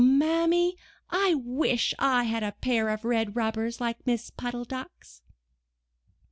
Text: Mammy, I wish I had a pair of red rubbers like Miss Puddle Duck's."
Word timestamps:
Mammy, 0.03 0.79
I 1.11 1.35
wish 1.35 1.93
I 1.99 2.23
had 2.23 2.41
a 2.41 2.53
pair 2.53 2.89
of 2.89 3.05
red 3.05 3.35
rubbers 3.35 3.79
like 3.79 4.03
Miss 4.07 4.31
Puddle 4.31 4.65
Duck's." 4.65 5.21